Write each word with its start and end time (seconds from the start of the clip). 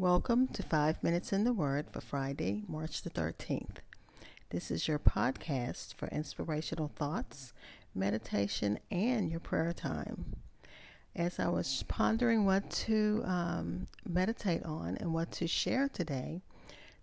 Welcome 0.00 0.48
to 0.54 0.62
Five 0.62 1.04
Minutes 1.04 1.30
in 1.30 1.44
the 1.44 1.52
Word 1.52 1.90
for 1.92 2.00
Friday, 2.00 2.62
March 2.66 3.02
the 3.02 3.10
13th. 3.10 3.80
This 4.48 4.70
is 4.70 4.88
your 4.88 4.98
podcast 4.98 5.92
for 5.92 6.08
inspirational 6.08 6.90
thoughts, 6.96 7.52
meditation, 7.94 8.78
and 8.90 9.30
your 9.30 9.40
prayer 9.40 9.74
time. 9.74 10.36
As 11.14 11.38
I 11.38 11.48
was 11.48 11.84
pondering 11.86 12.46
what 12.46 12.70
to 12.86 13.22
um, 13.26 13.88
meditate 14.08 14.64
on 14.64 14.96
and 14.96 15.12
what 15.12 15.32
to 15.32 15.46
share 15.46 15.90
today, 15.90 16.40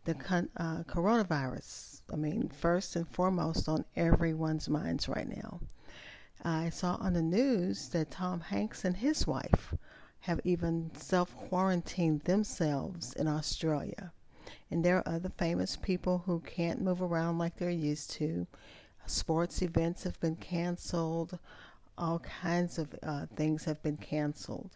the 0.06 0.16
uh, 0.58 0.82
coronavirus, 0.90 2.02
I 2.12 2.16
mean, 2.16 2.50
first 2.50 2.96
and 2.96 3.08
foremost 3.08 3.70
on 3.70 3.86
everyone's 3.96 4.68
minds 4.70 5.08
right 5.08 5.30
now. 5.30 5.60
I 6.44 6.72
saw 6.72 6.96
on 6.96 7.14
the 7.14 7.22
news 7.22 7.90
that 7.90 8.10
Tom 8.10 8.40
Hanks 8.40 8.84
and 8.84 8.98
his 8.98 9.28
wife 9.28 9.76
have 10.28 10.42
even 10.44 10.92
self 10.94 11.34
quarantined 11.38 12.20
themselves 12.24 13.14
in 13.14 13.30
Australia. 13.30 14.12
And 14.70 14.84
there 14.84 14.98
are 14.98 15.08
other 15.08 15.32
famous 15.38 15.78
people 15.78 16.22
who 16.26 16.42
can't 16.42 16.82
move 16.82 17.02
around 17.02 17.38
like 17.38 17.56
they're 17.56 17.70
used 17.70 18.12
to. 18.20 18.46
Sports 19.06 19.62
events 19.62 20.04
have 20.04 20.20
been 20.20 20.36
canceled. 20.36 21.40
All 21.98 22.20
kinds 22.20 22.78
of 22.78 22.94
uh, 23.04 23.28
things 23.38 23.64
have 23.64 23.82
been 23.82 23.96
canceled. 23.96 24.76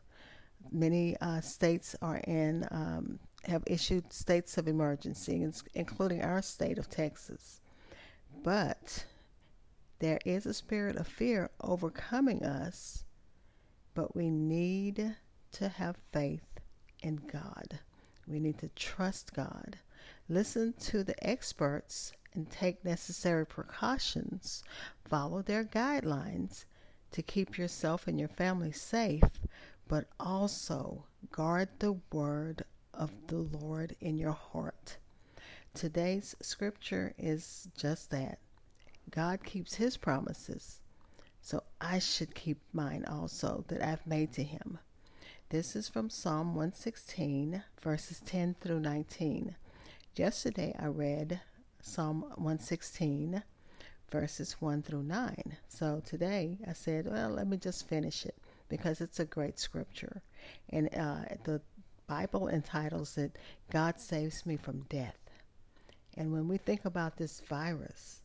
Many 0.72 1.18
uh, 1.20 1.42
states 1.42 1.98
are 2.02 2.20
in, 2.20 2.66
um, 2.72 3.20
have 3.44 3.64
issued 3.68 4.14
states 4.14 4.58
of 4.58 4.70
emergency, 4.70 5.46
including 5.74 6.22
our 6.22 6.42
state 6.42 6.78
of 6.78 6.90
Texas. 6.90 7.60
But 8.42 9.06
there 10.00 10.20
is 10.24 10.46
a 10.46 10.54
spirit 10.54 10.96
of 10.96 11.10
fear 11.10 11.50
overcoming 11.60 12.46
us, 12.46 13.04
but 13.94 14.16
we 14.16 14.30
need 14.30 15.18
to 15.54 15.70
have 15.70 15.98
faith 16.12 16.60
in 17.02 17.22
God. 17.32 17.80
We 18.28 18.40
need 18.40 18.60
to 18.60 18.70
trust 18.70 19.34
God. 19.34 19.78
Listen 20.30 20.74
to 20.80 21.04
the 21.04 21.28
experts 21.28 22.14
and 22.34 22.50
take 22.50 22.86
necessary 22.86 23.46
precautions. 23.46 24.64
Follow 25.06 25.42
their 25.42 25.66
guidelines 25.66 26.66
to 27.12 27.22
keep 27.22 27.58
yourself 27.58 28.08
and 28.08 28.20
your 28.20 28.30
family 28.30 28.72
safe, 28.72 29.24
but 29.88 30.08
also 30.20 31.06
guard 31.32 31.68
the 31.80 32.00
word 32.14 32.64
of 32.94 33.12
the 33.28 33.40
Lord 33.40 33.96
in 34.00 34.18
your 34.18 34.32
heart. 34.32 34.98
Today's 35.74 36.36
scripture 36.42 37.14
is 37.18 37.68
just 37.78 38.12
that. 38.12 38.40
God 39.10 39.44
keeps 39.44 39.76
his 39.76 39.98
promises, 39.98 40.80
so 41.42 41.64
I 41.82 42.00
should 42.00 42.36
keep 42.36 42.60
mine 42.72 43.04
also 43.06 43.66
that 43.68 43.82
I've 43.82 44.06
made 44.08 44.32
to 44.34 44.44
him. 44.44 44.80
This 45.52 45.76
is 45.76 45.90
from 45.90 46.10
Psalm 46.10 46.56
116, 46.56 47.62
verses 47.82 48.22
10 48.26 48.56
through 48.62 48.80
19. 48.80 49.54
Yesterday 50.16 50.74
I 50.80 50.86
read 50.86 51.42
Psalm 51.82 52.22
116, 52.22 53.44
verses 54.10 54.56
1 54.62 54.82
through 54.82 55.04
9. 55.04 55.58
So 55.68 56.02
today 56.06 56.58
I 56.66 56.72
said, 56.72 57.06
well, 57.06 57.32
let 57.32 57.50
me 57.50 57.58
just 57.58 57.90
finish 57.90 58.26
it 58.26 58.38
because 58.70 59.02
it's 59.02 59.20
a 59.20 59.26
great 59.26 59.60
scripture. 59.60 60.22
And 60.70 60.88
uh, 60.96 61.36
the 61.44 61.60
Bible 62.08 62.48
entitles 62.48 63.18
it, 63.18 63.38
God 63.74 64.00
Saves 64.00 64.46
Me 64.46 64.56
from 64.56 64.86
Death. 64.88 65.20
And 66.16 66.32
when 66.32 66.48
we 66.48 66.60
think 66.60 66.86
about 66.86 67.18
this 67.18 67.42
virus, 67.42 68.22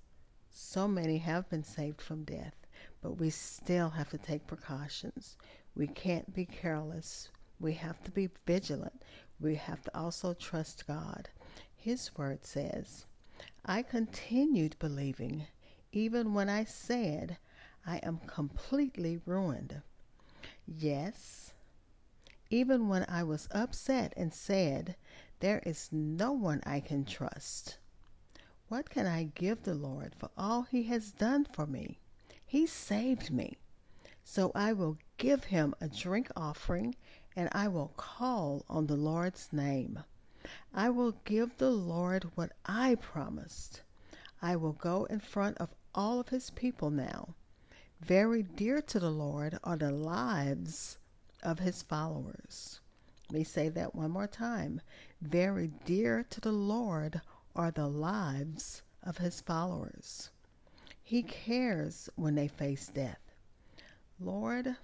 so 0.53 0.87
many 0.87 1.19
have 1.19 1.51
been 1.51 1.65
saved 1.65 2.01
from 2.01 2.23
death, 2.23 2.55
but 3.02 3.19
we 3.19 3.30
still 3.30 3.91
have 3.91 4.11
to 4.11 4.19
take 4.19 4.47
precautions. 4.47 5.36
We 5.75 5.86
can't 5.86 6.34
be 6.34 6.44
careless. 6.44 7.28
We 7.61 7.72
have 7.75 8.02
to 8.05 8.11
be 8.11 8.30
vigilant. 8.47 9.02
We 9.41 9.55
have 9.56 9.83
to 9.83 9.98
also 9.98 10.34
trust 10.34 10.86
God. 10.86 11.28
His 11.74 12.11
word 12.17 12.44
says, 12.44 13.06
I 13.64 13.83
continued 13.83 14.77
believing 14.78 15.47
even 15.92 16.34
when 16.34 16.48
I 16.48 16.64
said 16.64 17.39
I 17.86 17.98
am 17.98 18.18
completely 18.27 19.20
ruined. 19.24 19.83
Yes, 20.67 21.55
even 22.51 22.89
when 22.89 23.05
I 23.08 23.23
was 23.23 23.48
upset 23.51 24.12
and 24.17 24.33
said, 24.33 24.96
There 25.40 25.61
is 25.67 25.89
no 25.92 26.33
one 26.33 26.62
I 26.67 26.80
can 26.80 27.05
trust. 27.05 27.79
What 28.68 28.90
can 28.90 29.06
I 29.06 29.30
give 29.35 29.62
the 29.62 29.74
Lord 29.74 30.14
for 30.18 30.30
all 30.36 30.62
He 30.62 30.85
has 30.85 31.12
done 31.12 31.46
for 31.52 31.67
me? 31.67 31.98
He 32.56 32.64
saved 32.64 33.30
me. 33.30 33.58
So 34.24 34.50
I 34.55 34.72
will 34.72 34.96
give 35.18 35.44
him 35.44 35.74
a 35.78 35.89
drink 35.89 36.30
offering, 36.34 36.94
and 37.36 37.50
I 37.52 37.68
will 37.68 37.92
call 37.98 38.64
on 38.67 38.86
the 38.86 38.96
Lord's 38.96 39.52
name. 39.52 40.02
I 40.72 40.89
will 40.89 41.20
give 41.27 41.58
the 41.58 41.68
Lord 41.68 42.24
what 42.34 42.52
I 42.64 42.94
promised. 42.94 43.83
I 44.40 44.56
will 44.56 44.72
go 44.72 45.05
in 45.05 45.20
front 45.20 45.58
of 45.58 45.74
all 45.94 46.18
of 46.18 46.30
his 46.30 46.48
people 46.48 46.89
now. 46.89 47.34
Very 48.00 48.42
dear 48.42 48.80
to 48.80 48.98
the 48.98 49.11
Lord 49.11 49.58
are 49.62 49.77
the 49.77 49.92
lives 49.92 50.96
of 51.42 51.58
his 51.58 51.83
followers. 51.83 52.80
Let 53.28 53.38
me 53.38 53.44
say 53.44 53.68
that 53.68 53.94
one 53.94 54.12
more 54.12 54.27
time. 54.27 54.80
Very 55.20 55.73
dear 55.84 56.24
to 56.30 56.40
the 56.40 56.52
Lord 56.52 57.20
are 57.55 57.70
the 57.70 57.88
lives 57.88 58.80
of 59.02 59.18
his 59.18 59.42
followers. 59.42 60.30
He 61.08 61.22
cares 61.22 62.11
when 62.17 62.34
they 62.34 62.48
face 62.48 62.89
death. 62.89 63.20
Lord, 64.18 64.74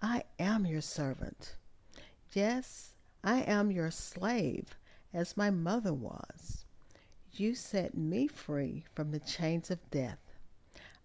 I 0.00 0.24
am 0.38 0.64
your 0.64 0.80
servant. 0.80 1.56
Yes, 2.32 2.94
I 3.22 3.42
am 3.42 3.70
your 3.70 3.90
slave, 3.90 4.78
as 5.12 5.36
my 5.36 5.50
mother 5.50 5.92
was. 5.92 6.64
You 7.32 7.54
set 7.54 7.94
me 7.94 8.28
free 8.28 8.86
from 8.94 9.10
the 9.10 9.20
chains 9.20 9.70
of 9.70 9.90
death. 9.90 10.32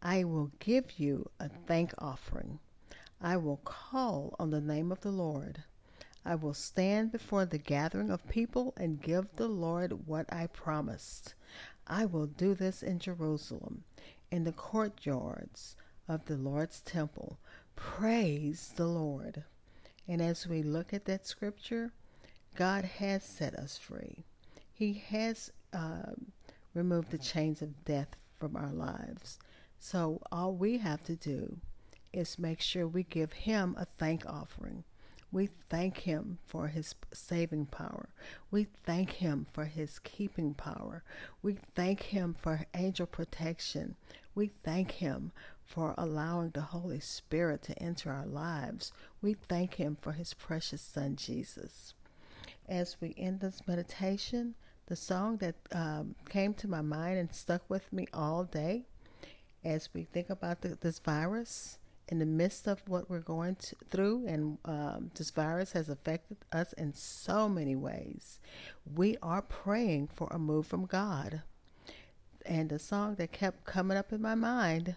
I 0.02 0.24
will 0.24 0.50
give 0.60 0.98
you 0.98 1.30
a 1.38 1.50
thank 1.50 1.94
offering. 1.98 2.60
I 3.20 3.36
will 3.36 3.60
call 3.66 4.34
on 4.40 4.50
the 4.50 4.62
name 4.62 4.94
of 4.94 5.02
the 5.02 5.12
Lord. 5.12 5.62
I 6.24 6.36
will 6.36 6.54
stand 6.54 7.12
before 7.12 7.46
the 7.46 7.58
gathering 7.58 8.10
of 8.10 8.26
people 8.30 8.74
and 8.78 9.02
give 9.02 9.36
the 9.36 9.50
Lord 9.50 10.08
what 10.08 10.32
I 10.32 10.48
promised. 10.48 11.34
I 11.88 12.06
will 12.06 12.26
do 12.26 12.56
this 12.56 12.82
in 12.82 13.00
Jerusalem, 13.00 13.84
in 14.32 14.44
the 14.44 14.52
courtyards 14.52 15.76
of 16.08 16.26
the 16.26 16.38
Lord's 16.38 16.82
temple. 16.82 17.40
Praise 17.76 18.74
the 18.76 18.88
Lord. 18.88 19.44
And 20.08 20.22
as 20.22 20.48
we 20.48 20.62
look 20.64 20.94
at 20.94 21.06
that 21.06 21.26
scripture, 21.26 21.92
God 22.56 22.86
has 22.86 23.24
set 23.24 23.56
us 23.56 23.78
free. 23.78 24.24
He 24.72 24.94
has 25.10 25.52
uh, 25.74 26.14
removed 26.74 27.12
the 27.12 27.18
chains 27.18 27.62
of 27.62 27.86
death 27.86 28.16
from 28.40 28.56
our 28.56 28.72
lives. 28.72 29.40
So 29.80 30.22
all 30.32 30.54
we 30.54 30.78
have 30.80 31.04
to 31.06 31.16
do 31.16 31.58
is 32.14 32.40
make 32.40 32.62
sure 32.62 32.88
we 32.88 33.04
give 33.04 33.34
Him 33.34 33.76
a 33.78 33.86
thank 33.86 34.26
offering. 34.26 34.84
We 35.36 35.50
thank 35.68 35.98
Him 36.04 36.38
for 36.46 36.68
His 36.68 36.96
saving 37.12 37.66
power. 37.66 38.08
We 38.52 38.68
thank 38.86 39.16
Him 39.16 39.48
for 39.52 39.66
His 39.66 40.00
keeping 40.00 40.54
power. 40.54 41.04
We 41.42 41.58
thank 41.76 42.04
Him 42.04 42.34
for 42.42 42.66
angel 42.74 43.06
protection. 43.06 43.98
We 44.34 44.52
thank 44.64 44.92
Him 44.92 45.34
for 45.66 45.94
allowing 45.98 46.52
the 46.52 46.62
Holy 46.62 47.02
Spirit 47.02 47.64
to 47.64 47.78
enter 47.84 48.14
our 48.14 48.26
lives. 48.26 48.94
We 49.22 49.34
thank 49.34 49.74
Him 49.74 49.98
for 50.00 50.14
His 50.14 50.34
precious 50.34 50.82
Son, 50.82 51.18
Jesus. 51.18 51.96
As 52.70 52.96
we 53.02 53.14
end 53.18 53.42
this 53.42 53.68
meditation, 53.68 54.56
the 54.86 54.96
song 54.96 55.36
that 55.40 55.56
um, 55.74 56.16
came 56.30 56.54
to 56.54 56.70
my 56.70 56.82
mind 56.82 57.18
and 57.20 57.34
stuck 57.36 57.70
with 57.70 57.92
me 57.92 58.08
all 58.14 58.46
day 58.46 58.86
as 59.66 59.90
we 59.94 60.06
think 60.06 60.30
about 60.30 60.62
the, 60.62 60.78
this 60.80 61.00
virus 61.00 61.78
in 62.08 62.20
the 62.20 62.26
midst 62.26 62.68
of 62.68 62.82
what 62.88 63.10
we're 63.10 63.20
going 63.20 63.56
to, 63.56 63.76
through, 63.90 64.28
and 64.28 64.58
um, 64.66 65.12
this 65.16 65.32
virus 65.32 65.72
has 65.72 65.90
affected 65.90 66.38
us 66.52 66.74
in 66.74 66.94
so 66.94 67.50
many 67.50 67.76
ways, 67.76 68.40
we 68.96 69.18
are 69.22 69.42
praying 69.42 70.08
for 70.14 70.28
a 70.32 70.38
move 70.38 70.68
from 70.68 70.86
God. 70.86 71.42
And 72.46 72.70
the 72.70 72.78
song 72.78 73.16
that 73.16 73.32
kept 73.32 73.66
coming 73.66 73.98
up 73.98 74.14
in 74.14 74.22
my 74.22 74.36
mind 74.36 74.96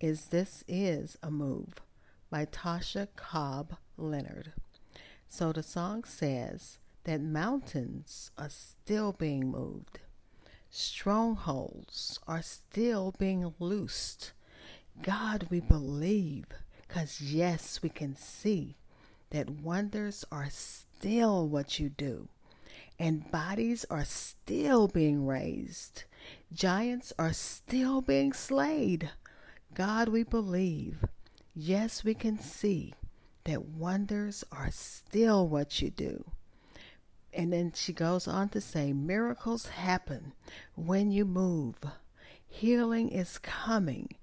is 0.00 0.26
This 0.26 0.64
Is 0.66 1.16
a 1.22 1.30
Move 1.30 1.80
by 2.30 2.46
Tasha 2.46 3.06
Cobbs 3.14 3.76
Leonard. 3.96 4.52
So 5.28 5.52
the 5.52 5.62
song 5.62 6.02
says 6.02 6.78
that 7.04 7.20
mountains 7.20 8.32
are 8.36 8.48
still 8.48 9.12
being 9.12 9.50
moved, 9.50 10.00
strongholds 10.68 12.18
are 12.26 12.42
still 12.42 13.14
being 13.18 13.54
loosed. 13.60 14.32
God, 15.02 15.48
we 15.50 15.60
believe, 15.60 16.46
because 16.86 17.20
yes, 17.20 17.80
we 17.82 17.88
can 17.88 18.16
see 18.16 18.76
that 19.30 19.50
wonders 19.50 20.24
are 20.30 20.48
still 20.50 21.48
what 21.48 21.78
you 21.78 21.88
do, 21.88 22.28
and 22.98 23.30
bodies 23.30 23.84
are 23.90 24.04
still 24.04 24.88
being 24.88 25.26
raised, 25.26 26.04
giants 26.52 27.12
are 27.18 27.32
still 27.32 28.00
being 28.00 28.32
slayed 28.32 29.10
God, 29.74 30.08
we 30.08 30.22
believe. 30.22 31.04
Yes, 31.52 32.04
we 32.04 32.14
can 32.14 32.38
see 32.38 32.94
that 33.42 33.64
wonders 33.64 34.44
are 34.52 34.70
still 34.70 35.48
what 35.48 35.82
you 35.82 35.90
do. 35.90 36.24
And 37.32 37.52
then 37.52 37.72
she 37.74 37.92
goes 37.92 38.28
on 38.28 38.50
to 38.50 38.60
say, 38.60 38.92
miracles 38.92 39.66
happen 39.66 40.32
when 40.76 41.10
you 41.10 41.24
move. 41.24 41.74
Healing 42.46 43.08
is 43.08 43.38
coming 43.38 44.14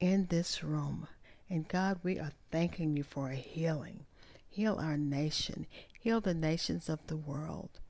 in 0.00 0.26
this 0.26 0.62
room. 0.62 1.06
And 1.48 1.68
God, 1.68 2.00
we 2.02 2.18
are 2.18 2.32
thanking 2.50 2.96
you 2.96 3.02
for 3.02 3.30
a 3.30 3.36
healing. 3.36 4.06
Heal 4.48 4.78
our 4.80 4.96
nation, 4.96 5.66
heal 6.00 6.20
the 6.20 6.34
nations 6.34 6.88
of 6.88 7.06
the 7.06 7.16
world. 7.16 7.80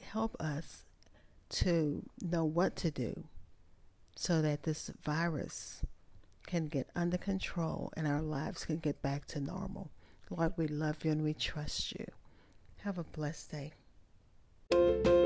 Help 0.00 0.36
us 0.40 0.84
to 1.50 2.08
know 2.20 2.44
what 2.44 2.76
to 2.76 2.90
do 2.90 3.24
so 4.16 4.40
that 4.42 4.62
this 4.62 4.90
virus 5.02 5.82
can 6.46 6.66
get 6.66 6.88
under 6.94 7.18
control 7.18 7.92
and 7.96 8.06
our 8.06 8.22
lives 8.22 8.64
can 8.64 8.78
get 8.78 9.02
back 9.02 9.24
to 9.26 9.40
normal. 9.40 9.90
Lord, 10.30 10.54
we 10.56 10.66
love 10.66 11.04
you 11.04 11.10
and 11.10 11.22
we 11.22 11.34
trust 11.34 11.92
you. 11.92 12.06
Have 12.82 12.98
a 12.98 13.04
blessed 13.04 13.50
day. 13.50 15.23